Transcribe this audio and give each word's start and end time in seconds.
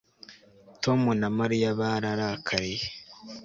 Tom 0.83 1.01
na 1.21 1.29
Mariya 1.37 1.69
bararakariye 1.79 2.87